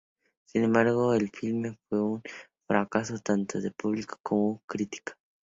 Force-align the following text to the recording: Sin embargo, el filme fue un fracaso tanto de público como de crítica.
Sin 0.47 0.63
embargo, 0.63 1.13
el 1.13 1.29
filme 1.29 1.77
fue 1.87 2.01
un 2.01 2.23
fracaso 2.67 3.19
tanto 3.19 3.61
de 3.61 3.69
público 3.69 4.17
como 4.23 4.53
de 4.55 4.61
crítica. 4.65 5.15